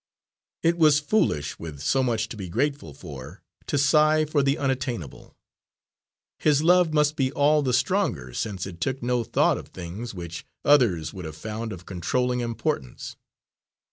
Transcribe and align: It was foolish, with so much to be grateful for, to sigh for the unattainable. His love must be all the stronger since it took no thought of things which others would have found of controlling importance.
It 0.63 0.79
was 0.79 0.99
foolish, 0.99 1.59
with 1.59 1.79
so 1.79 2.01
much 2.01 2.27
to 2.29 2.35
be 2.35 2.49
grateful 2.49 2.91
for, 2.91 3.43
to 3.67 3.77
sigh 3.77 4.25
for 4.25 4.41
the 4.41 4.57
unattainable. 4.57 5.37
His 6.39 6.63
love 6.63 6.91
must 6.91 7.15
be 7.15 7.31
all 7.33 7.61
the 7.61 7.71
stronger 7.71 8.33
since 8.33 8.65
it 8.65 8.81
took 8.81 9.03
no 9.03 9.23
thought 9.23 9.59
of 9.59 9.67
things 9.67 10.15
which 10.15 10.43
others 10.65 11.13
would 11.13 11.25
have 11.25 11.37
found 11.37 11.71
of 11.71 11.85
controlling 11.85 12.39
importance. 12.39 13.15